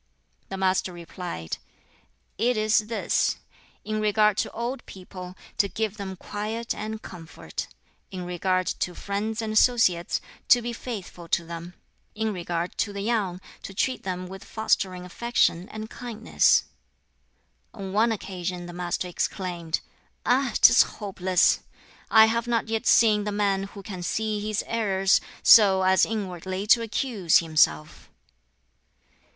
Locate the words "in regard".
3.85-4.35, 8.09-8.65, 12.15-12.75